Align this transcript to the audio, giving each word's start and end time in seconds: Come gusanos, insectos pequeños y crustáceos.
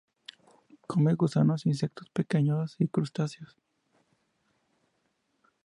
Come 0.87 1.13
gusanos, 1.13 1.67
insectos 1.67 2.09
pequeños 2.09 2.75
y 2.79 2.87
crustáceos. 2.87 3.55